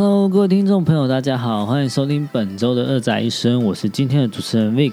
[0.00, 4.92] Hello，各位听众朋友，大家好，欢迎收听本周的二仔一生，我是今天的主持人 Vic，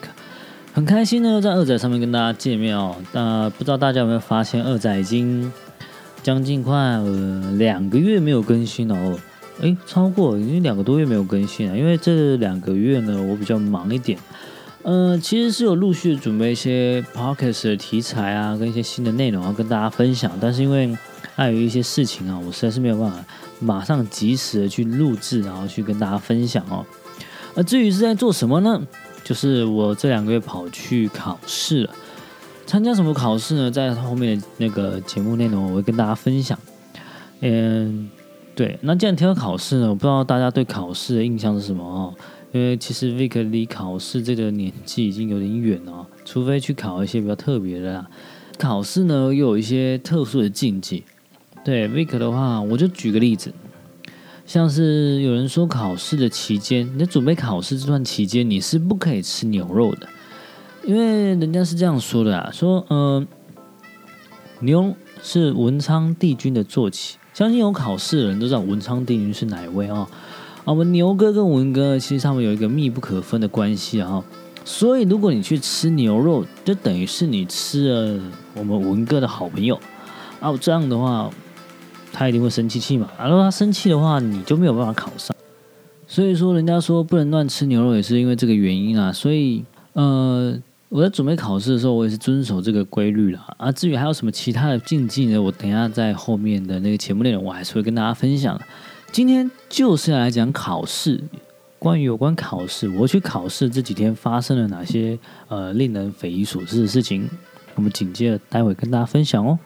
[0.74, 2.96] 很开心呢，在二仔上面跟大家见面哦。
[3.12, 5.54] 那不知道大家有没有发现，二仔已经
[6.24, 9.20] 将近快呃两个月没有更新了哦，
[9.60, 14.18] 诶，超过已经两个多月没有更新了，因为这两个月呢，我比较忙一点，
[14.82, 20.98] 呃，其实是有陆续准备一些 Podcast 的题材啊，跟一些新的内容要跟大家分享，但是因为
[21.36, 23.24] 碍于一些事情啊，我实在是没有办法。
[23.60, 26.86] 马上及时的去录制，然后去跟大家分享哦。
[27.56, 28.82] 而至于是在做什么呢？
[29.24, 31.94] 就是我这两个月跑去考试了，
[32.68, 33.72] 参加什么考试呢？
[33.72, 36.60] 在后面那个节目内容，我会跟大家分享。
[37.40, 38.10] 嗯，
[38.54, 38.78] 对。
[38.82, 42.14] 那既然提到考试呢，我不知道大家对考试的印象是什么哦？
[42.52, 48.08] 因为其实 Vic 离考试这个年纪已经有点远哦，除非去考一些比较特别的啦。
[48.60, 51.04] 考试呢，又有一些特殊的禁忌。
[51.66, 53.52] 对 Vic 的话，我就举个例子，
[54.46, 60.08] 像是有人说考试的期间，你在准备考试这段期间，你是不可以吃牛肉的，
[60.86, 63.26] 因为人家是这样说的啊，说呃，
[64.60, 70.08] 牛是文昌帝君的坐骑，相信有考试的人都知道文昌帝君是哪一位啊？
[70.66, 74.24] 啊，我们牛哥跟文哥其实他们有一个密不可分的关系啊，
[74.64, 78.22] 所以如果你去吃牛肉，就等于是你吃了
[78.54, 79.80] 我们文哥的好朋友
[80.40, 81.32] 啊，这样的话。
[82.18, 85.36] 他一定会生气气嘛，然后他生气的话，你就没有办法考上。
[86.08, 89.12] 所以说，人家说不能乱吃牛肉，也是因为这个原因啊。
[89.12, 93.70] 所以，呃，我在准备考试的时候，我也是遵守这个规律了啊。
[93.70, 95.38] 至于还有什么其他的禁忌呢？
[95.38, 98.58] 我等一下在后面的那个节目内容，我还是会跟大家分享。
[99.12, 101.22] 今天就是要来讲考试，
[101.78, 107.28] 关于有关考试，我去考试这几天发生了哪些呃令人匪夷所思的事情，
[107.76, 109.60] 我们紧接着待会跟大家分享哦。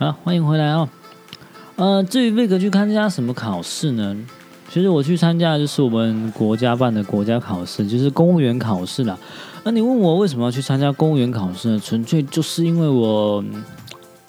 [0.00, 0.88] 好，欢迎回来哦。
[1.76, 4.16] 呃，至于 Vic 去参加什么考试呢？
[4.70, 9.18] 其实我去参加的就是我们国家办的国家考试，就是公务员考试啦。
[9.62, 11.78] 那你问我为什么要去参加公务员考试呢？
[11.84, 13.44] 纯粹就是因为我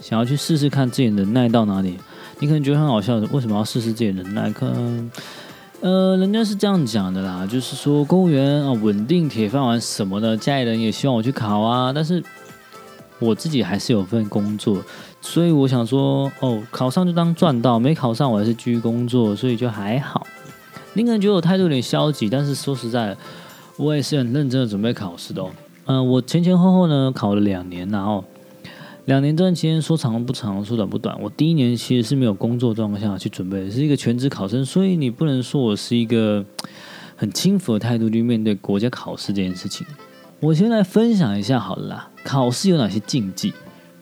[0.02, 1.98] 想要去试试看自己能耐到哪里。
[2.40, 4.52] 你可能觉得很好笑，为什么要试试自己能耐？
[4.52, 5.09] 可能
[5.80, 12.22] 呃，人家是这样讲的啦，就是说公务员啊，稳定铁饭碗什么的，家里人也希望我去考啊，但是。
[13.22, 14.84] 我自己还是有份工作，
[15.22, 20.26] 所以我想说，哦，考上就当赚到，没考上我还是继续工作，所以就还好。
[20.94, 23.16] 你可能觉得我态度有点消极，但是说实在，
[23.78, 25.52] 我也是很认真的准备考试的哦。
[25.86, 28.24] 嗯、我前前后后呢考了两年，然后
[29.06, 31.16] 两年这段期间说长不长，说短不短。
[31.22, 36.44] 我第一年其实是没有工作状况下去准备，是一个全职考生，所以你不能说我是一个
[37.16, 39.86] 很轻浮的态度去面对国家考试这件事情。
[40.40, 43.54] 我先来分享一下好了啦，考试有哪些禁忌，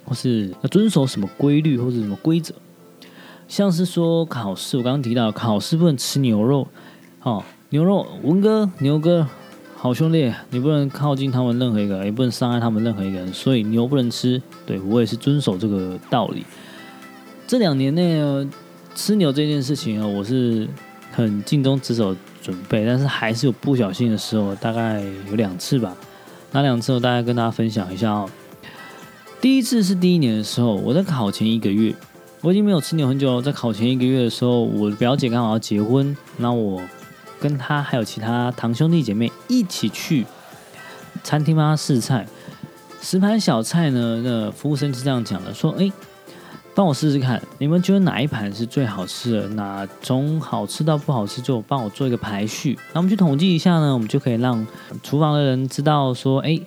[0.06, 2.54] 或是要遵守什么规律，或是什么规则？
[3.48, 6.68] 像是说考试，我刚刚提到考试不能吃牛肉，
[7.24, 9.26] 哦，牛肉，文哥、牛哥，
[9.76, 14.42] 好兄弟，你不能靠近他们任何一个，也不能伤害他们任何一个人，所以牛不能吃。
[14.68, 16.46] 对，我也是遵守这个道理。
[17.48, 18.22] 这两年内，
[18.94, 20.68] 吃牛这件事情啊，我是
[21.12, 25.96] 很尽忠职守准备，但是还是有不小心的时候，大概有两次吧。
[26.52, 28.30] 那两次我大概跟大家分享一下哦。
[29.40, 31.96] 第一次是第一年的时候，我在考前一个月，
[32.42, 33.42] 我已经没有吃牛很久了。
[33.42, 36.82] 在考前一个月的时候，我表姐刚好要结婚，那我
[37.40, 40.26] 跟她还有其他堂兄弟姐妹一起去
[41.24, 42.28] 餐厅帮她试菜。
[43.02, 45.92] 十盘小菜呢，那服务生是这样讲的，说：“哎。”
[46.76, 49.48] 帮我试试看，你们觉得哪一盘是最好吃的？
[49.50, 52.78] 那从好吃到不好吃，就帮我做一个排序。
[52.94, 54.66] 那我们去统计一下呢，我们就可以让
[55.04, 56.58] 厨房的人知道说，哎，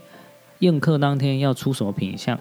[0.59, 2.39] 宴客当天要出什么品相。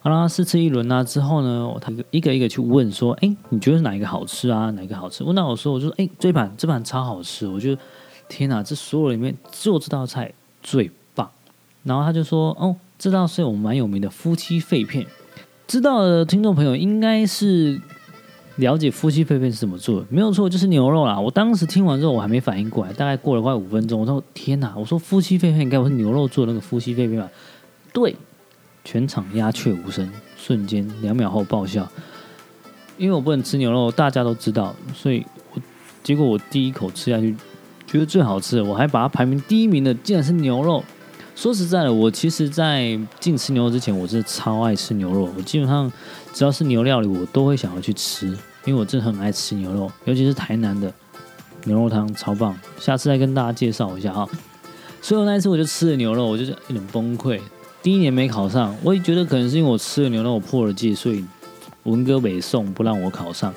[0.00, 4.70] 好了，试吃一轮啊之后呢，他一个一个去问说，哎，你觉得哪一个好吃啊？
[4.70, 5.24] 哪一个好吃？
[5.24, 7.80] 问到我说，我就说，哎，这盘这盘超好吃，我觉得
[8.28, 10.32] 天哪，这所有里面只有这道菜
[10.62, 11.30] 最棒。
[11.82, 15.06] 然后他就说，哦，这道是我们蛮有名的夫妻肺片。
[15.66, 17.80] 知道的听众朋友应该是
[18.56, 21.18] 了解夫妻肺片是怎么做的，没有错，就是牛肉啦。
[21.18, 24.74] 我当时听完之后，我还没反应过来，大概过了快五分钟，我说天哪！
[24.76, 27.28] 我说夫妻肺片该不是牛肉做的那个夫妻肺片吧？
[27.92, 28.14] 对，
[28.84, 31.88] 全场鸦雀无声，瞬间两秒后爆笑，
[32.98, 35.24] 因为我不能吃牛肉，大家都知道，所以
[35.54, 35.60] 我
[36.02, 37.34] 结果我第一口吃下去，
[37.86, 40.84] 觉得最好吃的，我还把它排名第一名的，竟然是牛肉。
[41.34, 45.28] 说实在的，我其实，在进吃牛肉之前，我真的超爱吃牛肉。
[45.36, 45.92] 我基本上
[46.32, 48.28] 只要是牛料理，我都会想要去吃，
[48.64, 50.92] 因为我真的很爱吃牛肉，尤其是台南的
[51.64, 52.56] 牛肉汤超棒。
[52.78, 54.28] 下次再跟大家介绍一下哈。
[55.02, 57.40] 所以我那一次我就吃了牛肉，我就是有点崩溃。
[57.82, 61.22] 第一年没考上，我也觉得可能是因为我吃了牛肉我破了戒，所以
[61.82, 63.52] 文哥北宋不让我考上。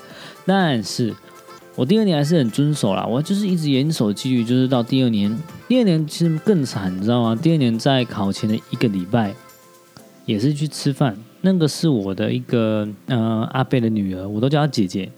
[0.46, 1.16] 但是
[1.78, 5.38] 我第二年还是很遵守啦，我就是一直严守纪律，就是到第二年，
[5.68, 7.36] 第二年其实更惨，你知道吗？
[7.40, 9.32] 第二年在考前的一个礼拜，
[10.26, 15.12] 也是去吃饭，那个是我的一个呃阿贝的女儿，我都叫她姐姐，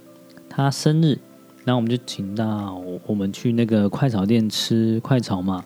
[0.50, 1.18] 她生日。
[1.66, 5.64] 然后我们就请到我们去那个快炒店吃快炒嘛，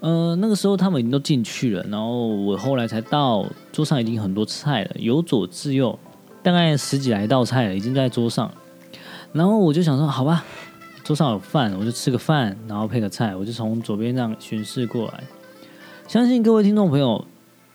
[0.00, 5.98] 呃，那个时候他们已经都进去了，然后我后来才到，桌上已经很多菜了，由左至右，
[6.42, 8.52] 大概十几来道菜了，已经在桌上。
[9.32, 10.44] 然后我就想说，好吧，
[11.02, 15.24] 桌上有饭，我就吃个饭，然后配个菜，我就从左边这样巡视过来。
[16.06, 17.24] 相信各位听众朋友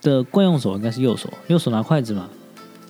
[0.00, 2.28] 的惯用手应该是右手，右手拿筷子嘛，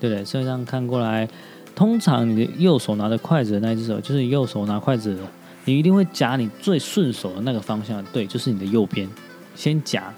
[0.00, 0.24] 对不对？
[0.24, 1.28] 所以这样看过来。
[1.74, 5.22] 通常你的右手拿着筷子的那一只手，就是你右手拿筷子的，
[5.64, 9.08] 你一定会夹你最顺手的那个方向，对，就是你的右边，
[9.54, 10.12] 先夹。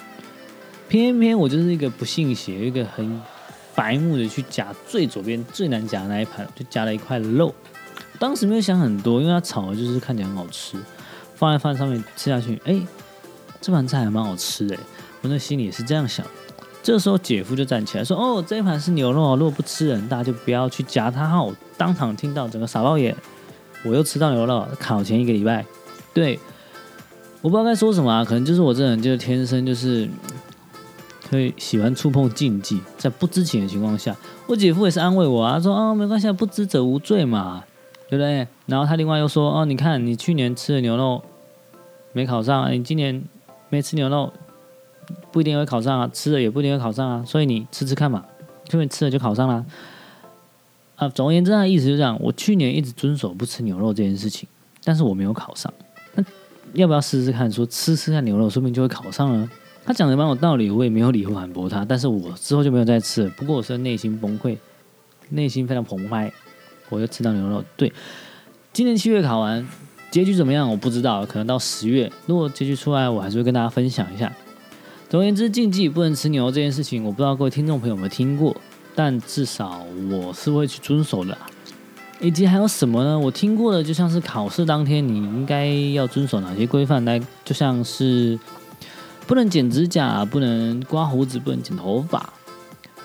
[0.89, 3.21] 偏偏我就是一个不信邪，一个很
[3.75, 7.55] 白目的去夹最左边最难夹的那一盘，就夹了一块肉。
[8.21, 10.77] 当时没有想很多，因为它炒的就是看起来很好吃，
[11.35, 12.81] 放在饭上面吃下去，哎，
[13.61, 14.77] 这盘菜还蛮好吃的，
[15.23, 16.25] 我那心里也是这样想。
[16.83, 23.15] 这时候姐夫就站起来说：“哦，这一盘是牛肉哦，如果不吃人，大家就不要去夹它哈。”我当场听到整个傻爆眼，
[23.85, 24.67] 我又吃到牛肉。
[24.79, 25.65] 考前一个礼拜，
[26.15, 26.39] 对，
[27.43, 30.09] 我不知道该说什么啊，可能就是我这人就是天生就是
[31.31, 37.63] 会喜欢触碰禁忌，在不知情的情况下，我姐夫也是安慰我啊，说：“哦，没关系，不知者无罪嘛，
[38.11, 41.23] 对不对？”然后他另外又说：“哦，你看你去年吃的牛肉
[42.13, 43.23] 没考上，你今年
[43.71, 44.33] 没吃牛肉。”
[45.33, 48.25] 不一定会考上啊，吃了也不一定会考上啊，所以你吃吃看嘛，
[48.73, 49.67] 因为吃了就考上了。
[50.95, 52.17] 啊，总而言之，他的意思就是这样。
[52.21, 54.49] 我去年一直遵守不吃牛肉这件事情，
[54.85, 55.73] 但是我没有考上。
[56.15, 56.23] 那
[56.75, 57.51] 要不要试试看？
[57.51, 59.51] 说吃吃看牛肉，说不定就会考上了。
[59.85, 61.85] 他讲的蛮有道理，我也没有理会反驳他。
[61.85, 63.29] 但是我之后就没有再吃。
[63.31, 64.57] 不过我是内心崩溃，
[65.31, 66.33] 内心非常澎湃，
[66.91, 67.65] 我就吃到牛肉。
[67.77, 67.91] 对，
[68.73, 69.67] 今年七月考完，
[70.11, 70.71] 结局怎么样？
[70.71, 74.31] 我不知道，可能到十月，如果结局出来，我还是会跟大家分享一下。
[75.09, 78.55] 总而言之，禁忌不能吃牛肉这件事情，我不知道各位听众朋友有没有听过，
[78.95, 81.37] 但至少我是会去遵守的。
[82.21, 83.19] 以及还有什么呢？
[83.19, 88.39] 我听过的就像是考试当天你应该要遵守哪些规范来，就像是
[89.27, 92.31] 不能剪指甲、不能刮胡子、不能剪头发。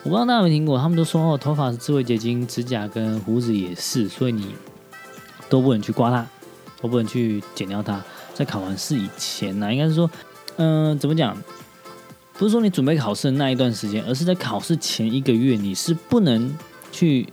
[0.05, 4.53] 我不知道大家有没有听过，他们都说哦，头发是智慧结晶，指甲跟胡子也是，所以你
[5.49, 6.23] 都不能去刮它，
[6.79, 7.99] 都不能去剪掉它。
[8.35, 10.07] 在考完试以前呢、应该是说，
[10.57, 11.35] 嗯、怎么讲？
[12.37, 16.55] 不是说你准备考试的那一段时间，而是在考试前一个月，你是不能
[16.91, 17.27] 去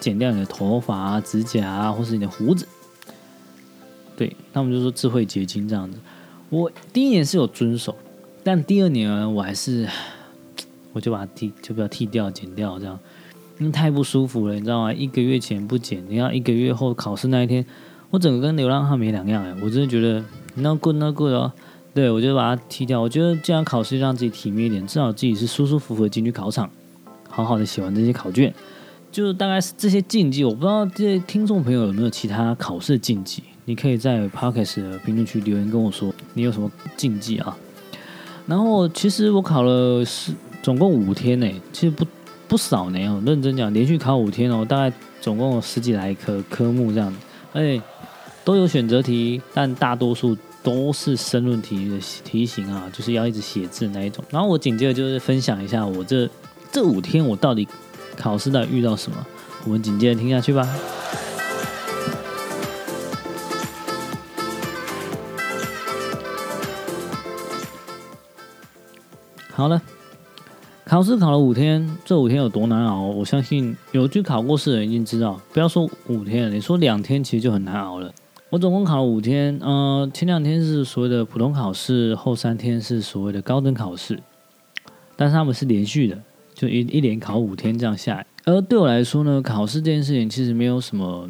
[0.00, 2.66] 剪掉你的头发、指甲啊，或是你的胡子。
[4.16, 5.96] 对，他们就说智慧结晶这样子。
[6.48, 7.94] 我第一年是有遵守，
[8.42, 9.88] 但第二年呢，我还是
[10.92, 12.98] 我就把它剃，就不要剃掉、剪掉这样，
[13.58, 14.92] 因为太不舒服了，你知道吗？
[14.92, 17.64] 一个月前不剪，你要一个月后考试那一天，
[18.10, 20.22] 我整个跟流浪汉没两样哎，我真的觉得
[20.54, 21.52] no good no good 哦。
[21.94, 23.00] 对，我就把它剃掉。
[23.00, 26.70] 我觉得这样考试让自己体面一点，至少自己是舒舒服服的进去考场，
[27.28, 28.52] 好好的写完这些考卷。
[29.10, 33.42] 就大概是这些禁忌，我不知道这些听众朋友有没有其他考试禁忌？
[33.66, 37.54] 你可以在 Podcast 的评论区留言跟我说，你有什么禁忌啊？
[38.46, 42.06] 然后其实我考了是总共五天呢，其实不
[42.48, 42.98] 不少呢。
[43.08, 47.18] 我认真讲，连续考五天哦，大概总共有十几来科科目这样子，
[47.52, 47.80] 哎，
[48.44, 50.36] 都有选择题，但大多数。
[50.64, 54.24] 都是申论题的题型啊，就是要一直写字那一种。
[54.30, 56.30] 然后我紧接着就是分享一下我这
[56.70, 57.66] 这五天我到底
[58.16, 59.26] 考试到底遇到什么，
[59.64, 60.64] 我们紧接着听下去吧。
[69.50, 69.82] 好了，
[70.92, 73.00] 考试考了五天，这五天有多难熬？
[73.00, 78.12] 我相信有去考过试的人已经知道，不要说五天了，你说两天其实就很难熬了。
[78.50, 84.20] 我总共考了五天，呃，前两天是所谓的普通考试，后三天是所谓的高等考试，
[85.16, 86.22] 但是他们是连续的，
[86.52, 88.26] 就一一连考五天这样下来。
[88.44, 91.26] 而对我来说呢，考试这件事情其实没有什么，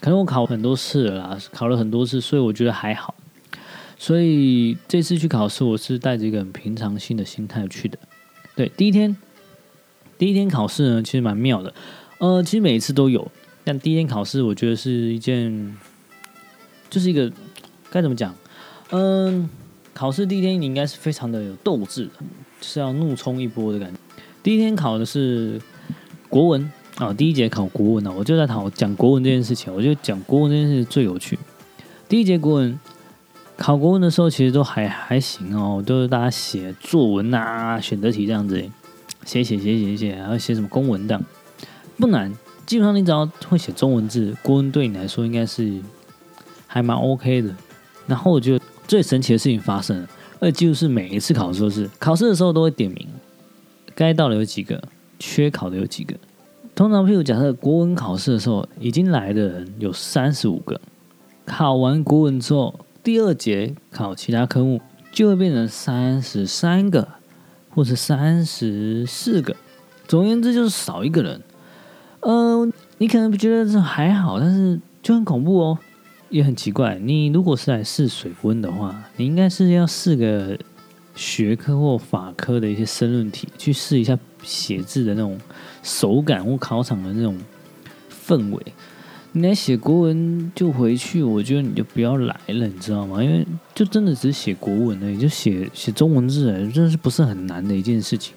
[0.00, 3.14] 可能我考很多次了啦，考了很多次，所以我觉得还好。
[3.96, 7.96] 所以这次去考试，我是带着一个很平常心的心态去的。
[8.56, 9.16] 对，第一天，
[10.18, 11.74] 第一天考试呢，其实蛮妙的，
[12.18, 13.30] 呃，其实每一次都有，
[13.64, 15.76] 但第一天考试，我觉得是一件。
[16.90, 17.32] 就是一个
[17.90, 18.32] 该怎么讲？
[18.90, 19.50] 嗯，
[19.92, 22.12] 考试第一天你应该是非常的有斗志的，
[22.60, 23.98] 就是要怒冲一波的感觉。
[24.44, 25.60] 第一天考的是
[26.28, 31.36] 国文啊，第一节考国文啊，我就在讨讲国文这件事情，我觉得讲国文这件事情最有趣。
[32.08, 32.78] 第一节国文
[33.56, 38.62] 考国文的时候其实都还还行哦，都是大家写作文啊、选择题这样子，
[39.24, 41.22] 写写写写写，还要写什么公文档，
[41.96, 42.32] 不难。
[42.66, 45.80] 基本上你只要会写中文字，国文对你来说应该是
[46.66, 47.54] 还蛮 OK 的。
[48.06, 50.08] 然后我觉得最神奇的事情发生了，
[50.40, 53.06] 而且几乎是每一次考试都是，考试的时候都会点名，
[53.94, 54.82] 该到的有几个，
[55.18, 56.14] 缺考的有几个。
[56.74, 60.80] 通常，譬如假设国文考试的时候，已经来的人有三十五个，
[61.44, 64.80] 考完国文之后，第二节考其他科目
[65.12, 67.06] 就会变成三十三个，
[67.68, 69.54] 或者三十四个。
[70.08, 71.42] 总而言之，就是少一个人。
[72.20, 75.78] 嗯、呃，你可能不觉得这还好，但是就很恐怖哦，
[76.30, 76.98] 也很奇怪。
[76.98, 80.58] 你如果是来试水温的话，你应该是要试个
[81.14, 85.38] 学科或法科的一些申论题，去试一下写字的那种
[85.82, 87.38] 手感或考场的那种
[88.26, 88.62] 氛围。
[89.36, 93.20] 你来写国文就回去，我觉得你就不要来了，你知道吗？
[93.20, 98.32] 因为就真的只是写国文而已，就写写中文字，真的是不是很难的一件事情。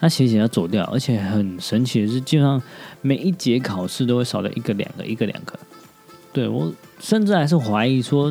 [0.00, 2.60] 那写写要走掉，而且很神奇的是，基本上
[3.00, 5.58] 每一节考试都会少掉一个两个，一个两个。
[6.30, 6.70] 对，我
[7.00, 8.30] 甚至还是怀疑说，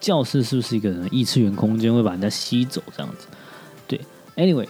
[0.00, 3.28] 教室是不是一个人异次元空间，会把人家吸走这样子。
[3.86, 4.00] 对
[4.34, 4.66] ，anyway，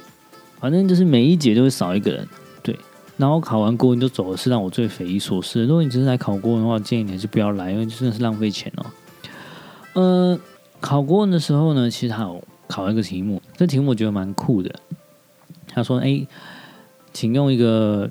[0.61, 2.29] 反正就是每一节都会少一个人。
[3.23, 5.65] 然后考完国文就走的是让我最匪夷所思。
[5.65, 8.87] 如果你只是来考国文的话，建议你还是不要来，因为真的是浪费钱哦。
[9.93, 10.41] 呃，
[10.81, 14.75] 考国文的时候呢，其实还有考一个题目，这题目我觉得蛮酷的。
[15.69, 16.27] 他说：“哎，
[17.13, 18.11] 请用一个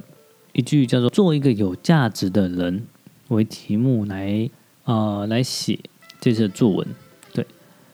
[0.53, 2.88] 一句叫做‘做一个有价值的人’
[3.27, 4.50] 为题目来
[4.86, 5.77] 啊、来写
[6.22, 6.88] 这次的作文。
[7.34, 7.46] 对，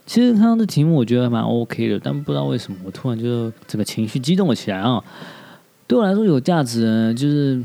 [0.06, 5.04] 其实看到这题目我觉得蛮 OK 的，但不知道为什么我突然就这个情绪激动了起来啊！
[5.88, 7.56] 对我来说，有价值，就是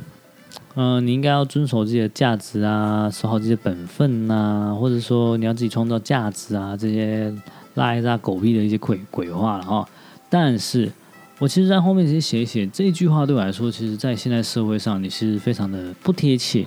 [0.77, 7.35] 嗯、呃，你应该要遵守自己的价值啊，守好自己的本分呐、啊，或者说你要自己创造价值啊，这些
[7.75, 9.89] 拉一拉狗屁的一些鬼鬼话了哈。
[10.31, 10.91] 但是。”
[11.39, 16.65] 我其实，在后面其实写一写这句话，对我来说，其实，在现在社会上，你是非常的不贴切。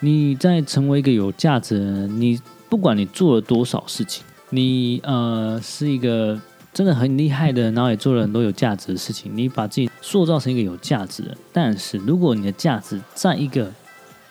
[0.00, 6.36] 你在成为一个有价值的人，你不管你做了多少事情，你呃是一个
[6.76, 11.34] 真的很厉害的，然后也做了很多有价值的事情，你把自己塑造成一个有价值的。
[11.50, 13.72] 但是，如果你的价值在一个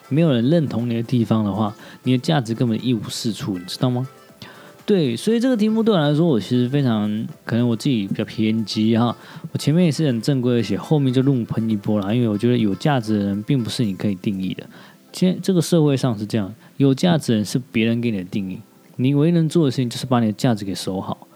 [0.10, 4.08] 没有人认同你的地方的话，你的价值根本一无是处，你知道吗？
[4.86, 7.10] 对，所以这个题目对我来说，我其实非常
[7.46, 9.18] 可能我自己比较偏激哈。
[9.52, 14.64] 我前面也是很正规的写，后面就怒喷一波了，因为我觉得有价值的人并不是你可以定义的。
[15.12, 18.60] 现在这个社会上是这样，有价值的人是别人给你的定义，
[18.98, 21.28] 你唯一能做的事情就是把你的价值给守好，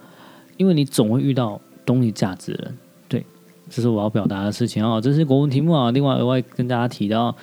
[0.60, 2.78] 因为你总会遇到懂你价值的人。
[3.08, 3.26] 对，
[3.70, 5.00] 这是我要表达的事情啊。
[5.00, 5.90] 这是国文题目啊。
[5.92, 7.34] 另外额外跟大家提到，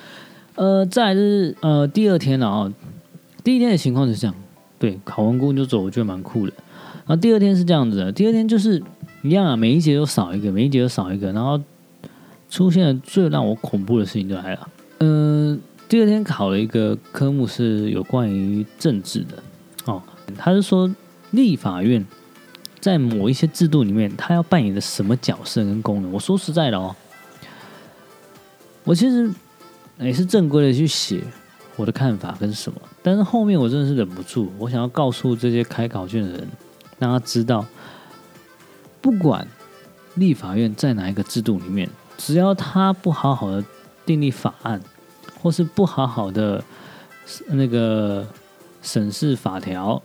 [0.53, 2.71] 呃，再就是呃第二天了啊。
[3.43, 4.35] 第一天的情况是这样。
[4.77, 6.53] 对，考完公就走，我觉得蛮酷的。
[7.07, 8.83] 然后第二天是这样子的，第二天就是
[9.23, 11.31] 一样啊，每一节都少一个，每一节都少一个。
[11.31, 11.59] 然后
[12.51, 14.69] 出现了最让我恐怖的事情就来了。
[14.99, 15.59] 嗯、
[15.89, 19.41] 第二天考了一个科目是有关于政治的
[19.85, 20.01] 哦，
[20.37, 20.93] 他是说
[21.31, 22.05] 立法院
[22.79, 26.11] 在某一些制度里面，他要扮演的什么角色跟功能。
[26.11, 26.95] 我说实在的哦，
[28.83, 29.29] 我其实
[29.99, 31.23] 也是正规的去写。
[31.75, 32.81] 我的看法跟什么？
[33.03, 36.47] 但是后面我真的是忍不住，我想要告诉这些开考卷的人，
[36.97, 37.63] 让他知道，
[38.99, 39.47] 不管
[40.15, 43.63] 立法院在哪一个制度里面，只要他不好好的
[44.07, 44.81] 订立法案，
[45.39, 46.63] 或是不好好的
[47.49, 48.27] 那个
[48.81, 50.01] 审视法条，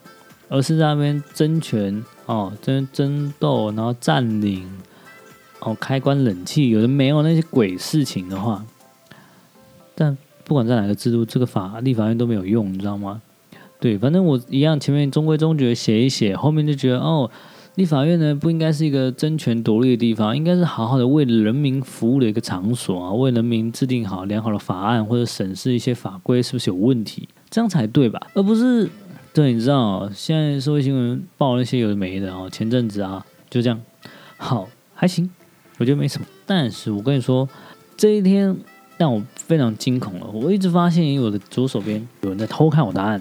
[0.50, 4.68] 而是在那边争权哦，争争斗，然后占领
[5.60, 8.64] 哦，开关冷气，有的没有那些鬼事情的话，
[9.94, 10.16] 但。
[10.44, 13.22] 不管在哪个制度，这个法立法院都没有用，你知道吗？
[13.80, 17.30] 对，反正我一样，前面中规中矩写一写，后面就觉得哦，
[17.76, 28.20] 立法院呢不应该是一个争权夺利的地方，应该是好好的为人民服务的一个场所啊，为人民制定好良好的法案或者审视一些法规是不是有问题，这样才对吧？
[28.34, 28.90] 而不是
[29.34, 33.80] 对，你知道，现在社会新闻报那些有的没的哦，前阵子啊就这样，
[34.36, 35.30] 好还行，
[35.78, 37.48] 我觉得没什么，但是我跟你说
[37.96, 38.56] 这一天。
[38.98, 40.26] 让我非常惊恐了。
[40.28, 43.20] 我一直发现，我的左手边有人在偷看我答案。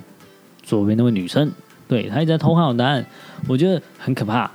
[0.61, 1.51] 左边那位女生，
[1.87, 3.03] 对，她一直在偷看我答案，
[3.47, 4.51] 我觉得很可怕。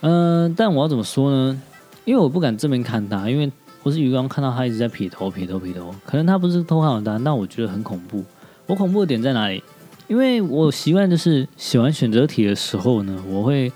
[0.00, 1.62] 嗯、但我要怎么说呢？
[2.04, 3.52] 因为我不敢正面看她，因为
[3.84, 5.94] 我是余光看到她一直在撇头、撇头、撇头。
[6.04, 8.24] 可能她不是偷看我答案，但我觉得很恐怖。
[8.66, 9.62] 我恐怖的点在哪里？
[10.08, 13.70] 因为我习惯就是写完选择题的时候呢，我会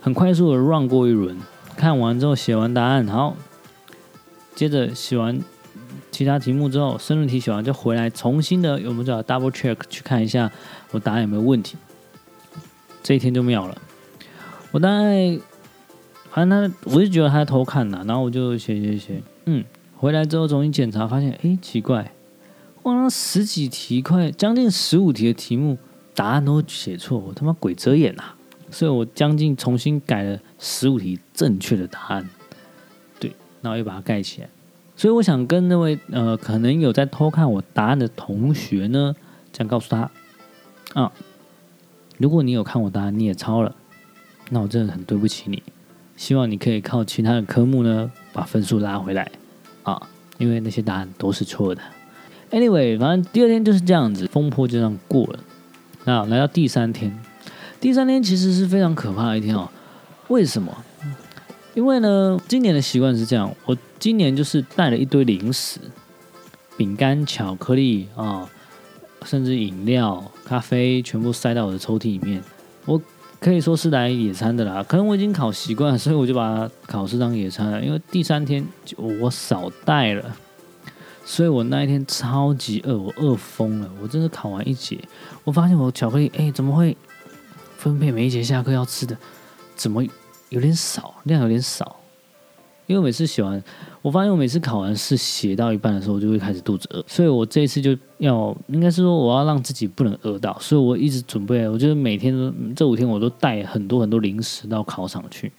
[0.00, 1.36] 很快速的 run 过一轮，
[1.76, 3.34] 看完之后写完答案，然后
[4.54, 5.40] 接着写完。
[6.12, 10.50] 其他题目之后，申论题写完就回来，重新的我们叫 double check 去看一下
[10.90, 11.78] 我答案有没有问题。
[13.02, 13.78] 这一天就妙了。
[14.70, 15.38] 我大概
[16.30, 19.64] 反正他，我就觉得他在偷看呐，然后我就写写写，嗯，
[19.96, 22.12] 回来之后重新检查，发现哎奇怪，
[22.82, 25.76] 哇，那十几题快将近十五题的题目
[26.14, 28.24] 答案都写错，我他妈鬼遮眼呐！
[28.70, 32.30] 所以我将近重新改了十五题正确的答案，
[33.18, 34.48] 对，然后又把它盖起来。
[34.96, 39.14] 所以我想跟那位呃可能有在偷看我答案的同学呢，
[39.52, 40.10] 这样告诉他
[40.94, 41.12] 啊，
[42.16, 43.74] 如果你有看我答案，你也抄了，
[44.50, 45.62] 那我真的很对不起你。
[46.16, 49.30] 希望你可以靠其他的科目呢把分数拉回来
[49.82, 50.08] 啊，
[50.38, 51.82] 因为那些答案都是错的。
[52.50, 55.38] Anyway，反正第二天就是这样子，风波就这样过了。
[56.04, 57.16] 那来到第三天，
[57.80, 59.68] 第三天其实是非常可怕的一天哦。
[60.28, 60.76] 为什么？
[61.74, 65.78] 因为呢，今年的习惯是这样，我今年就是带了一堆零食、
[66.76, 68.48] 饼干、巧克力啊、
[69.24, 72.42] 甚至饮料、咖啡，全部塞到我的抽屉里面。
[72.86, 73.00] 我
[73.38, 77.80] 可以说是来野餐的啦，可能我已经考习惯，所以我就把考试当野餐了。
[77.84, 80.36] 因为第三天就我少带了，
[81.24, 83.90] 所以我那一天超级饿，我饿疯了。
[84.02, 84.98] 我真的考完一节，
[85.44, 86.96] 我发现我巧克力，哎，怎么会
[87.76, 89.16] 分配每一节下课要吃的？
[89.76, 90.04] 怎么？
[90.50, 92.00] 有点少，量有点少，
[92.88, 93.62] 因为每次写完，
[94.02, 102.34] 我发现我每次考完试写到一半的时候，我就会开始肚子饿，所以我这一次就要，应该是说我要让自己不能饿到，所以我一直准备，我觉得每天
[102.74, 105.52] 这五天我都带很多很多零食到考场去，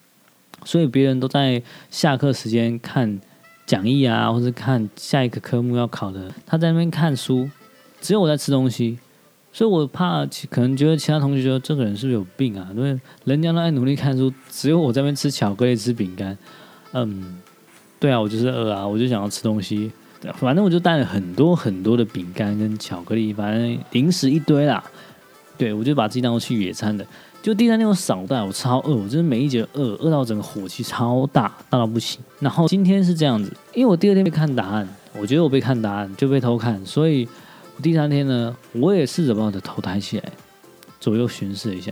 [0.66, 3.22] 所以别人都在下课时间看
[3.66, 7.50] 讲义啊，或者看下一个科目要考的，他在那边看书，
[8.00, 8.98] 只有我在吃东西。
[9.54, 12.70] 所以我怕，可能觉得其他同学觉得这个人是不是有病啊？
[12.74, 16.38] 因为人家都在努力看书，只有我在那边吃巧克力、吃饼干。
[16.94, 17.38] 嗯，
[18.00, 19.92] 对啊，我就是饿啊，我就想要吃东西。
[20.36, 24.82] 反正我就带了很多很多的饼干跟巧克力，反正零食一堆啦。
[25.58, 27.06] 对，我就把自己当做去野餐的。
[27.42, 32.20] 就第三天我扫带，我超饿，我真的每一节饿，饿到整个火气超大，大到不行。
[32.40, 34.88] 然后今天是这样子，因为我第二天被看答案，
[35.20, 37.28] 我觉得我被看答案就被偷看，所以
[37.76, 37.82] 我。
[37.82, 40.32] 第三天呢，我也试着把我的头抬起来，
[41.00, 41.92] 左右巡视一下。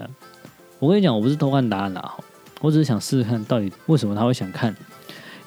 [0.78, 2.14] 我跟你讲，我不是偷看答案啦，
[2.62, 4.76] 我只是想试试看到底为什么他会想看。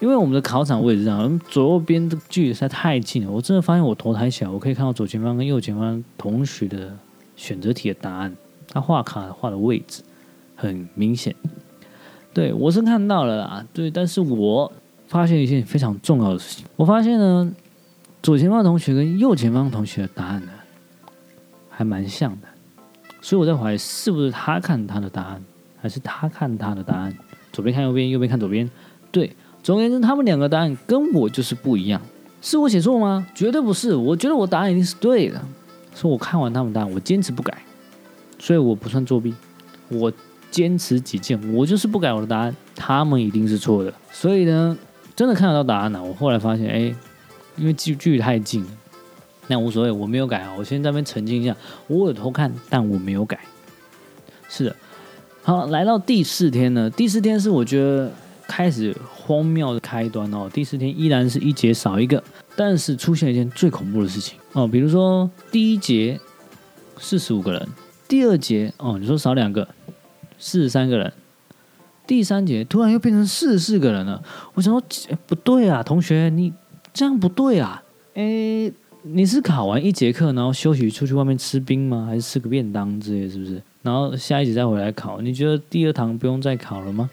[0.01, 3.31] 因为我们的考场位置上，左右边的距离实在太近了。
[3.31, 6.93] 我真的发现我头抬起来，我可以看到左前方跟右前方同学的
[7.37, 8.35] 选择题的答案，
[8.73, 10.03] 他画卡画的位置
[10.57, 11.35] 很明显。
[12.33, 14.73] 对，我是看到了啦，对，但是我
[15.07, 17.55] 发现一件非常重要的事情，我发现呢。
[18.23, 20.53] 左前方同学跟右前方同学的答案呢，
[21.69, 22.47] 还蛮像的，
[23.21, 25.43] 所以我在怀疑是不是他看他的答案，
[25.81, 27.13] 还是他看他的答案。
[27.53, 28.71] 左边看右边，右边看左边。
[29.11, 32.01] 对，总而言之，他们两个答案跟我就是不一样。
[32.41, 33.27] 是我写错吗？
[33.35, 35.43] 绝对不是，我觉得我答案一定是对的。
[35.93, 37.61] 所以我看完他们答案，我坚持不改，
[38.43, 39.33] 所以我不算作弊。
[39.89, 40.13] 我
[40.51, 43.95] 坚持己见，我就是不改我的答案，他们一定是错的。
[44.11, 44.77] 所以呢，
[45.15, 46.03] 真的看得到答案了。
[46.03, 46.95] 我后来发现，哎。
[47.59, 48.65] 因为距距离太近，
[49.47, 50.55] 那无所谓，我没有改啊。
[50.57, 51.55] 我先在那边澄清一下，
[51.87, 53.39] 我有偷看，但我没有改。
[54.49, 54.77] 是的，
[55.43, 56.89] 好，来到第四天呢。
[56.89, 58.11] 第四天是我觉得
[58.49, 60.51] 开始荒谬的开端哦。
[60.51, 62.25] 第四天依然是一节少一个，
[62.57, 64.67] 但是出现一件最恐怖的事情哦。
[64.67, 66.19] 比如说第一节
[66.99, 67.69] 四十五个人，
[68.13, 69.67] 第二节哦，你说少两个，
[70.39, 71.11] 四十三个人，
[72.07, 74.23] 第三节突然又变成四十四个人了。
[74.53, 74.87] 我想说，
[75.27, 76.53] 不对啊，同学你。
[76.93, 77.83] 这样不对啊！
[78.13, 78.71] 诶，
[79.01, 82.05] 你是考完一节课，然后休息出去外面吃冰吗？
[82.07, 83.63] 还是吃个便当之类，是不是？
[83.81, 85.23] 然后下一节再回来考？
[85.23, 87.09] 你觉得第二堂不用再考了吗？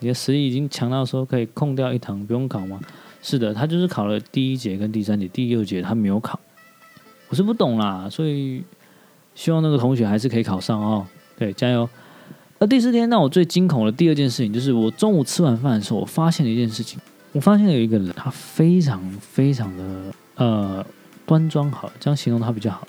[0.00, 2.78] 你的实力已经强到说可以空掉一堂不用考吗？
[3.22, 6.38] 是的，他就是考了第一节跟第三节，第六节他没有考。
[7.30, 8.62] 我是不懂啦，所以
[9.34, 11.06] 希望那个同学还是可以考上哦。
[11.38, 11.88] 对，加油！
[12.58, 17.00] 那第四天让我最惊恐的第二件事情，就是我中午吃完饭的时候，我发现了一件事情。
[17.32, 20.84] 我发现有一个人，他非常非常的呃
[21.24, 22.86] 端庄，好，这样形容他比较好。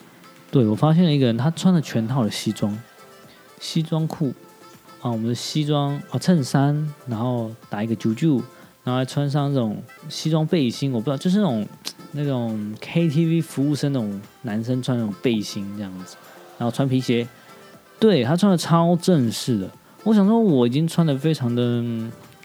[0.50, 2.78] 对，我发现了一个人，他穿了全套的西装，
[3.60, 4.34] 西装裤
[5.00, 8.42] 啊，我们的西装啊衬衫，然后打一个啾啾，
[8.84, 11.68] 然后还穿上这种西装背心，我不知道，就是那种
[12.12, 16.18] 那种 KTV 服务生那种男生穿那种背心这样子，
[16.62, 17.28] 然后穿皮鞋，
[18.00, 19.68] 对，他穿的超正式的。
[20.04, 21.84] 我想说，我已经穿的非常的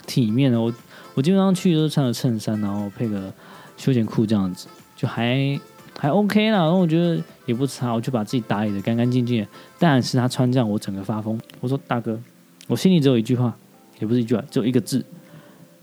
[0.06, 0.72] 体面了，我。
[1.14, 3.32] 我基本上去都是穿着衬衫，然后配个
[3.78, 5.58] 休闲裤这样子，就还
[5.98, 6.58] 还 OK 啦。
[6.58, 9.46] 然后我觉得也不差，我就把自己打理的干干净净。
[9.78, 11.40] 但是他穿这样，我整个发疯。
[11.60, 12.20] 我说大哥，
[12.66, 13.56] 我心里只有一句话，
[13.98, 15.02] 也不是一句话，只有一个字：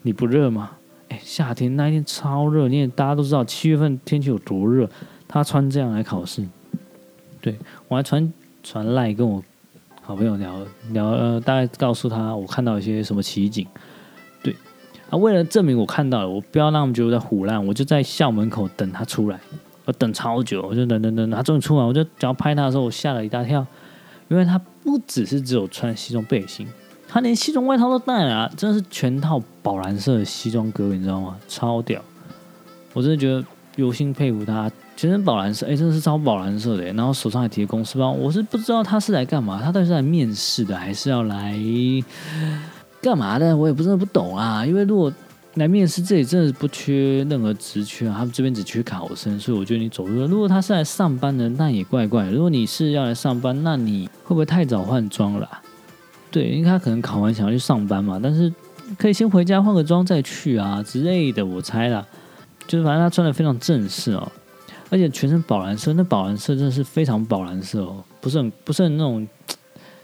[0.03, 0.69] 你不热吗？
[1.09, 4.87] 哎，夏天那一天超热，因为大家都知道七月份天气有多热。
[5.27, 6.47] 他穿这样来考试，
[7.43, 8.31] 对，我还传
[8.63, 9.43] 传赖跟我
[10.01, 13.67] 好朋友聊聊，呃，大概告诉他我看到一些什么奇景。
[14.41, 14.55] 对，
[15.09, 19.37] 啊，为了证明我看到了，我不要让他们觉得我在胡乱，我就在校门口等他出来。
[19.83, 23.67] 我等超久，我就等等等，他终于出来，我就只要拍他的时候，我吓了一大跳，
[24.29, 26.65] 因为他不只是只有穿西装背心，
[27.09, 31.37] 他连西装外套都带了，真的是全套宝蓝色的西装哥，你知道吗？
[31.49, 32.01] 超屌！
[32.93, 33.43] 我真的觉得
[33.75, 41.57] 由心佩服他，全身宝蓝色，哎，真的是超宝蓝色的，然后手上还提着公司包，我是不知道他是来干嘛，他到底是来面试的，还是要来
[43.01, 43.55] 干嘛的？
[43.55, 45.11] 我也不真的不懂啊，因为如果。
[45.57, 50.25] 来面试，这里真的不缺任何职缺啊，他们这边只缺考生，所以我觉得你走路。
[50.25, 52.27] 如果他是来上班的，那也怪怪。
[52.31, 55.47] 如果你是要来上班，那你会不会太早换装了？
[56.31, 58.51] 对，因为他可能考完想要去上班嘛，但是
[58.97, 62.03] 可以先回家换个装再去啊之类的，我猜啦。
[62.65, 64.31] 就是反正他穿的非常正式哦，
[64.93, 69.27] 而且全身宝蓝色，那宝蓝色真的是非常宝蓝色哦，不是很不是很那种。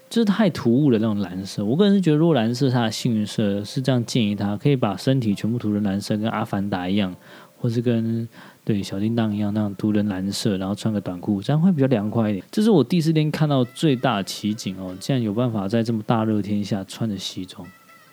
[0.09, 7.15] 就是太突兀的那种蓝色，我个人是觉得，如果蓝色是他的幸运色，是这样建议他可以把身体全部涂成蓝色，跟阿凡达一样，
[7.59, 8.27] 或是跟
[8.63, 12.43] 对小叮当一样那样涂成蓝色，然后穿个短裤，这样会比较凉快一点。
[12.49, 17.67] 这是我第四天看到最大的奇景哦，竟然有办法在这么大热天下穿着西装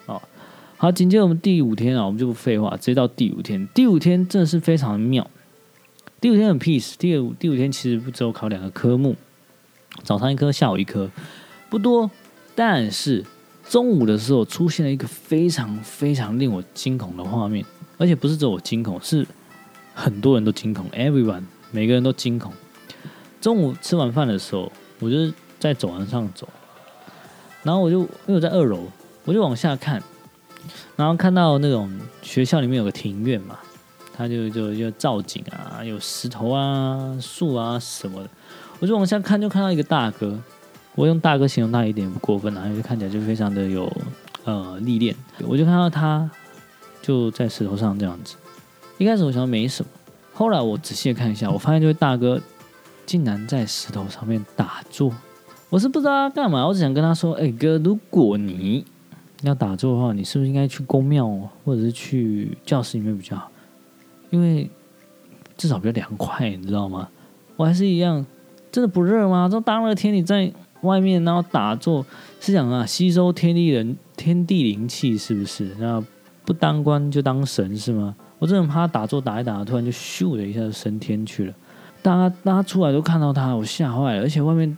[0.04, 0.20] 哦。
[0.76, 3.66] 好，紧接着我们第五天啊，我们就不废话，直接到第五天。
[3.72, 5.26] 第五天真的是非常妙，
[6.26, 6.94] 第五天很 peace。
[6.98, 9.14] 第五第五天其实不只有考两个科目，
[10.02, 11.08] 早上一科，下午一科。
[11.70, 12.10] 不多，
[12.56, 13.24] 但是
[13.68, 17.64] 中午的时候出现了一个非常非常令我惊恐的画面，
[17.96, 19.24] 而且不是只有我惊恐，是
[19.94, 22.52] 很多人都惊恐，everyone 每个人都惊恐。
[23.40, 26.48] 中午吃完饭的时候，我就在走廊上走，
[27.62, 28.80] 然后我就因为我在二楼，
[29.24, 30.02] 我就往下看，
[30.96, 33.60] 然后看到那种学校里面有个庭院嘛，
[34.12, 38.30] 他就就就造景啊，有石头啊、树啊什么的，
[38.80, 40.38] 我就往下看，就看到一个大哥。
[40.94, 43.90] 我用大哥形容他一点不过分啊，因为看起来就非常的有
[44.44, 45.14] 呃历练。
[45.46, 46.30] 我就看到他
[47.02, 48.36] 就在石头上这样子。
[48.96, 49.90] 一开始我想没什么，
[50.32, 52.40] 后来我仔细看一下，我发现这位大哥
[53.04, 55.12] 竟然在石头上面打坐。
[55.68, 58.86] 我是不知道他干嘛，我只想跟他说：“哎哥，如果你
[59.42, 61.28] 要打坐的话，你是不是应该去宫庙
[61.64, 63.50] 或者是去教室里面比较好？
[64.30, 64.70] 因为
[65.56, 67.08] 至少比较凉快，你知道吗？
[67.56, 68.24] 我还是一样，
[68.70, 69.48] 真的不热吗？
[69.50, 72.04] 这大热天你在。”外面然后打坐
[72.38, 75.74] 是想啊吸收天地人天地灵气是不是？
[75.80, 76.00] 那
[76.44, 78.14] 不当官就当神是吗？
[78.38, 81.54] 我真的怕打坐打一打，突然就咻的一下就升天去了。
[82.02, 84.20] 大家大家出来都看到他，我吓坏了。
[84.20, 84.76] 而且外面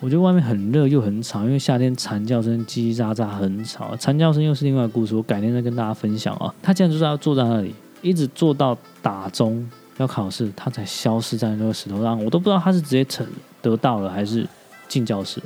[0.00, 3.96] 我觉得外面很热又很吵，因为夏天蝉叫声叽叽喳喳很吵。
[3.96, 6.54] 蝉叫声又是另外一个故事，我改天再跟大家分享啊。
[6.62, 12.22] 他竟然就是要坐在那里，一直做到打钟要考试，他才消失在那个石头上。
[12.24, 13.26] 我都不知道他是直接成
[13.60, 14.46] 得到了还是。
[14.90, 15.40] 进教室，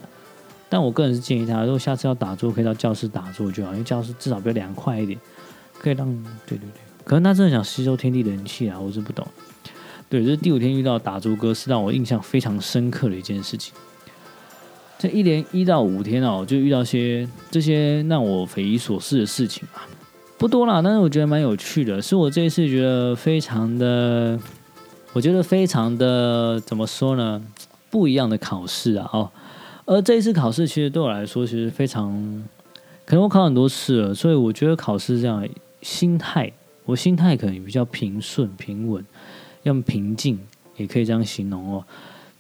[0.71, 5.21] 但我个人是建议他，如果下次要打坐，可以到教室打坐就好，因为教室至少比较凉快一点，
[5.79, 6.11] 可以让
[6.47, 6.81] 对对对。
[7.05, 9.27] 可能他真的想吸收天地人气啊，我是不懂。
[10.09, 13.75] 对，这是第五天遇到打坐哥，是让我印象非常深刻的一件事情。
[14.99, 19.85] 这一连一到五天哦，就遇到些这些让我匪夷所思的事情啊，
[20.37, 24.39] 不多啦，但是我觉得蛮有趣的，是我这一次觉得非常的，
[25.13, 27.41] 我觉得非常的怎么说呢？
[27.89, 29.31] 不一样的考试啊，哦，
[29.87, 32.13] 而这一次考试其实对我来说其实非常，
[33.07, 35.49] 可能我考很多次了，所以我觉得考试这样
[35.81, 36.53] 心态，
[36.85, 39.05] 我心态可能比较平顺平稳，
[39.63, 40.39] 要么平静
[40.77, 41.85] 也可以这样形容哦，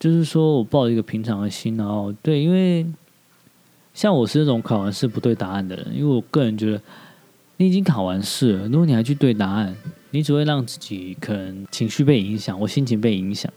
[0.01, 2.85] 就是说我抱着一个平常的心，然后对，因为
[3.95, 6.81] 像我是那种考完试不对答案的人，因为我个人觉得
[7.57, 9.77] 你已经考完试了，如果你还去对答案，
[10.11, 13.53] 你只会让自己可能情绪被影响，我心情被影响。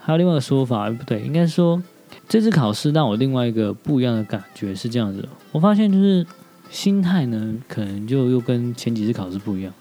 [0.00, 1.82] 还有另外一个说法，不对，应该说
[2.28, 5.26] 这次考试让我另外一个不一样的感觉是这样子。
[5.50, 6.26] 我发现就是
[6.70, 9.72] 心态呢，可能就又跟前几次考试不一样。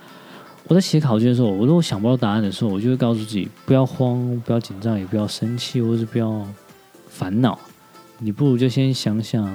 [0.67, 6.47] 我在写考卷的时候，我如果想不到答案的时候，我就会告诉自己不要慌，不要紧张，也不要生气，或是不要
[7.09, 7.59] 烦恼。
[8.19, 9.53] 你不如就先想想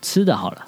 [0.00, 0.66] 吃的好了。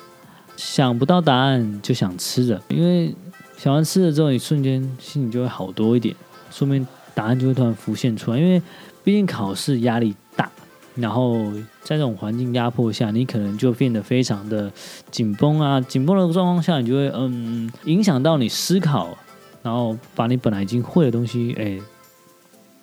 [0.56, 3.14] 想不到答案就想吃的，因为
[3.56, 6.14] 想完吃的之后，你瞬间心里就会好多一点，
[6.50, 8.62] 说明答案就会突然浮现出来，因为。
[9.04, 10.50] 毕竟考试压力大，
[10.94, 14.72] 然后在这种环境压迫下，你可能就变得非常的
[15.10, 15.78] 紧绷啊。
[15.78, 19.14] 紧绷的状况下，你就会嗯影响到你思考，
[19.62, 21.78] 然后把你本来已经会的东西哎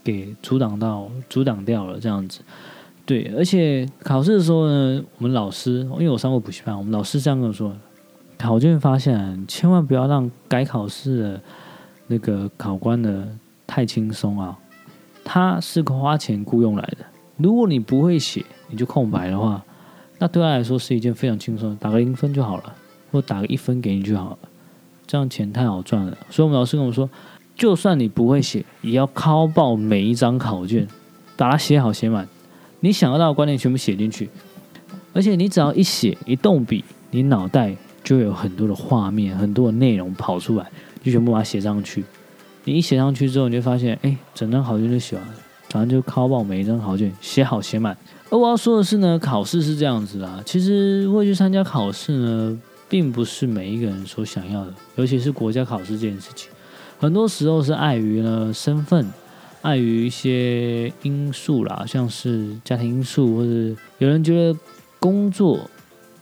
[0.03, 2.41] 给阻挡到、阻挡掉了这样子。
[3.06, 7.76] 对，而且考试的时候呢，我们老师因为我上过补习班，我们老师这样跟我说：
[8.38, 11.42] 考卷发现千万不要让改考试的
[12.08, 13.28] 那个考官呢
[13.66, 14.58] 太轻松啊。
[15.24, 17.06] 他是花钱雇佣来的，
[17.38, 19.64] 如果你不会写，你就空白的话，
[20.18, 22.74] 那对他来说是一件非常轻松，打个零分就好了，
[23.12, 24.38] 或打个一分给你就好了，
[25.06, 26.18] 这样钱太好赚了。
[26.30, 27.08] 所以我们老师跟我说，
[27.56, 30.88] 就算你不会写，也要拷爆每一张考卷，
[31.38, 32.28] 把它写好写满，
[32.82, 34.30] 你想要到的观念全部写进去，
[35.13, 40.70] 而且你只要一写一动笔，你脑袋就有很多的画面，很多的内容跑出来，
[41.04, 42.04] 就全部把它写上去。
[42.63, 45.34] 你一写上去之后，你就发现，哎，整张考卷就写完了，
[45.70, 47.96] 反正就考爆每一张考卷，写好写满。
[48.30, 50.41] 而我要说的是呢，考试是这样子啦。
[50.46, 56.50] 其实会去参加考试呢，并不是每一个人所想要的，尤其是国家考试这件事情，
[57.00, 59.06] 很多时候是碍于呢身份，
[59.62, 64.60] 碍于一些因素啦，像是家庭因素，或者有人觉得
[65.00, 65.69] 工作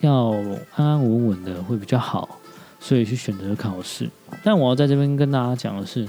[0.01, 0.31] 要
[0.75, 2.39] 安安稳稳的会比较好，
[2.79, 4.09] 所以去选择考试。
[4.43, 6.07] 但我要在这边跟大家讲的是。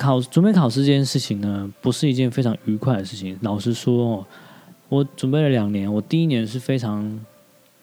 [0.00, 3.36] 考准备考试这件事情呢，不是一件非常愉快的事情。
[3.42, 4.26] 老实说哦，
[4.88, 7.20] 我准备了两年，我第一年是非常、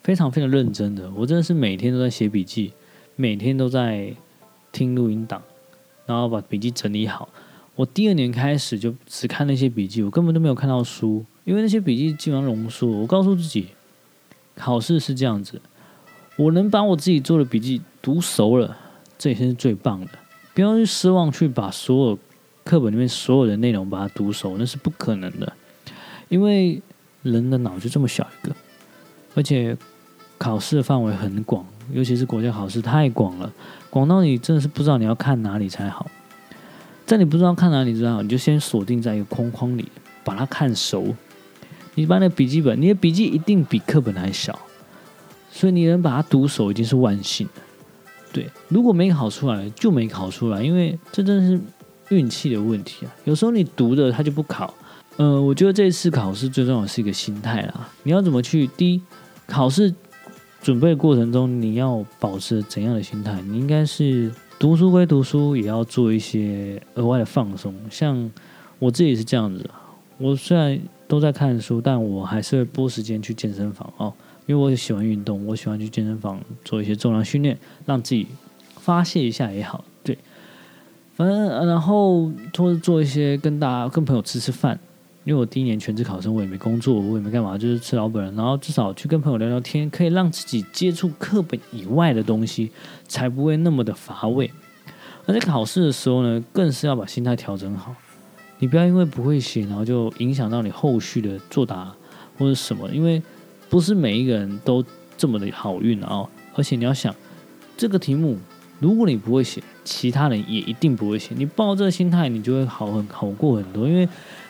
[0.01, 1.11] 非常、非常认真的。
[1.13, 2.71] 我真的是每天都在写笔记，
[3.17, 4.15] 每天都在
[4.71, 5.41] 听录音档，
[6.05, 7.27] 然后把笔记整理好。
[7.75, 12.88] 我第二年开始就只看那些笔记，我根本都没有看到书，因为那些笔记基本上浓缩。
[12.88, 13.67] 我告诉自己，
[14.55, 15.61] 考试是这样子，
[16.38, 18.77] 我能把我自己做的笔记读熟了，
[19.17, 20.07] 这也是最棒的。
[20.53, 22.19] 不要去失望，去把所有
[22.63, 25.51] 课本里面所有的内容把它读熟，那是不可能的，
[26.29, 26.81] 因为
[27.23, 28.55] 人的脑就这么小一个，
[29.33, 29.75] 而且
[30.38, 33.51] 考试的范围很广，尤其是国家考试太广了，
[33.89, 36.09] 广到你真的是不知道你要看哪里才好。
[37.05, 39.87] 在你不知道看哪里之后，你就先锁定在一个框框里，
[40.23, 41.15] 把它看熟。
[41.93, 44.57] 你把那笔记本，你的笔记一定比课本还小，
[45.51, 47.61] 所以你能把它读熟已经是万幸了。
[48.33, 51.59] 对，如果没考出来，就没考出来，因为这真是
[52.09, 53.15] 运气的问题啊。
[53.23, 54.73] 有时候你读的他就不考。
[55.17, 57.87] 呃，我觉得这次考试最重要是一个心态啦。
[58.03, 58.67] 你要怎么去？
[58.75, 59.01] 第一，
[59.47, 59.93] 考试
[60.61, 63.41] 准备过程中，你要保持怎样的心态？
[63.43, 67.73] 你应该是读书归读书，也要做一些额外的放松。
[67.89, 68.31] 像
[68.79, 69.69] 我自己是这样子，
[70.17, 74.13] 我虽然都在看书，但我还是会拨时间去健身房哦。
[74.45, 78.27] 因为我也喜欢运动，我喜欢去健身房做一些重量训练，让自己
[78.77, 79.83] 发泄一下也好。
[80.03, 80.17] 对，
[81.15, 84.79] 反正然后或者做一些跟大家、跟朋友吃吃饭。
[85.25, 88.23] 因为我第一年全职考生，我也没工作，我也没干嘛，就是吃老本。
[88.35, 92.71] 然后至少去跟朋友聊聊天，可以让自己接触课本以外的东西，
[93.07, 94.49] 才不会那么的乏味。
[95.25, 97.93] 而在考试的时候呢，更是要把心态调整好。
[98.59, 101.93] 你不要因为不会写，然后就影响到你后续的作答
[102.38, 103.21] 或者什么，因为。
[103.67, 104.85] 不是每一个人都
[105.17, 106.23] 这么的好运啊！
[106.53, 107.13] 而且你要想，
[107.75, 108.38] 这个题目
[108.79, 111.33] 如果你不会写，其他人也一定不会写。
[111.35, 113.88] 你抱这个心态，你就会好很好过很多。
[113.88, 114.07] 因为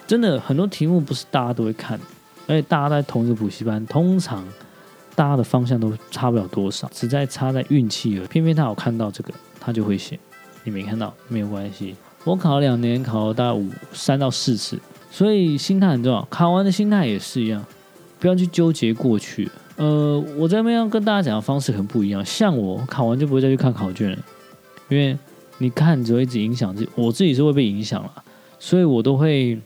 [0.07, 1.99] 真的很多题目不是大家都会看，
[2.47, 4.45] 而且大家在同一个补习班，通常
[5.15, 8.27] 大家的方向都差不了多少，只在差在运气而已。
[8.27, 10.17] 偏偏他有看到这个，他就会写；
[10.63, 11.95] 你没看到，没有关系。
[12.23, 14.79] 我考了两年，考了大概五三到四次，
[15.11, 16.27] 所以心态很重要。
[16.29, 17.63] 考完的心态也是一样。
[18.17, 19.47] 不要去纠结过去。
[19.75, 22.25] 呃，我这边跟大家讲的方式很不一样。
[22.25, 24.17] 像我考完就不会再去看考卷了，
[24.89, 25.15] 因为
[25.59, 26.89] 你看只会一直影响自己。
[26.95, 28.11] 我自己是会被影响了，
[28.57, 29.59] 所以我都会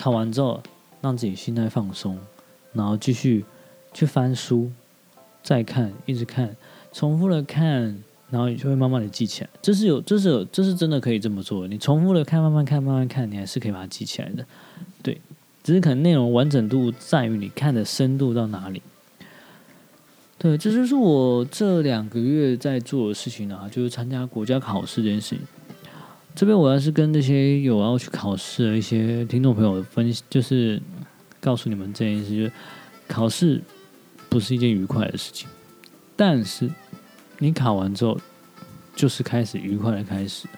[0.00, 0.62] 考完之后
[1.02, 2.18] 让自己心态放松，
[2.72, 3.44] 然后继续
[3.92, 4.72] 去翻书，
[5.42, 6.56] 再看，一直看，
[6.90, 9.50] 重复的看，然后你就会慢慢的记起来。
[9.60, 11.68] 这是有，这是有，这是真的可以这么做。
[11.68, 14.46] 你重复的看，慢慢看，慢慢看，你还是可以把它记起来的。
[15.02, 15.20] 对。
[15.62, 18.80] 只是可能内容完整度在于你看的深度到哪里。
[20.38, 25.40] 对，这就是我这两个月在做的事情啊，就是参加国家考试这件事情。
[26.34, 30.80] 这边我要是跟那些有要去考试的一些听众朋友分析，就是
[31.40, 32.52] 告诉你们这件事，就是
[33.08, 33.60] 考试
[34.28, 35.48] 不是一件愉快的事情，
[36.16, 36.70] 但是
[37.38, 38.18] 你考完之后，
[38.94, 40.48] 就是开始愉快的开始。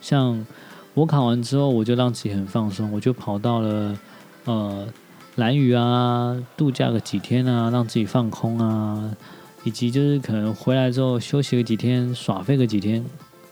[0.00, 0.46] 像
[0.94, 3.98] 我考完之后，我就让自己很放松，我就跑到了。
[4.44, 4.88] 呃，
[5.36, 9.16] 蓝屿啊，度假个几天啊，让自己放空啊，
[9.62, 13.04] 以及就是可能回来之后休息个几天，耍废个几天，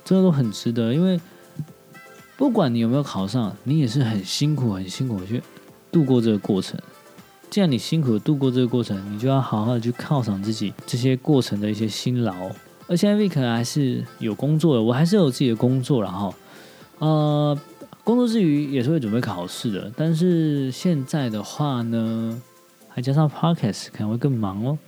[0.05, 0.93] 这个都很值得。
[0.93, 1.21] 因为
[2.41, 5.43] 不管你有没有考上，你也是很辛苦、很辛苦去
[5.93, 6.81] 度过这个过程。
[7.51, 12.51] 既然你辛苦度过这个过程，你就要好好的去犒赏自己这些过程的一些辛劳。
[12.87, 16.35] 而现在 Vic 可能还是有工作的，我还是有自己的工作了哈，
[17.01, 17.61] 呃。
[18.03, 22.41] 工作之余也是会准备考试的，但是现在的话呢，
[22.89, 24.79] 还加上 Podcast 可能会更忙哦。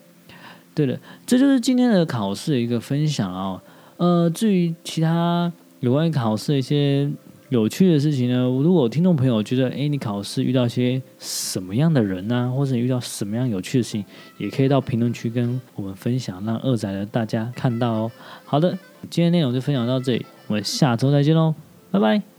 [0.74, 3.60] 对了，这就是今天的考试的一个分享啊、哦。
[3.98, 7.12] 呃，至于其他有关于考试的一些
[7.52, 14.02] 有趣的事情呢，如果听众朋友觉得，哎，你考试遇到些什么样的人呢、或者你遇到什么样有趣的事情，
[14.38, 18.12] 也可以到评论区跟我们分享，让二仔的大家看到哦。
[18.46, 18.70] 好的，
[19.10, 21.54] 今天内容就分享到这里，我们下周再见喽，
[21.90, 22.31] 拜拜。